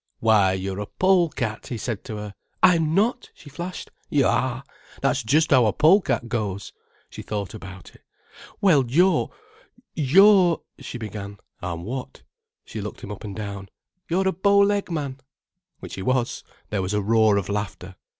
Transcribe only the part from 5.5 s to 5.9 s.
how a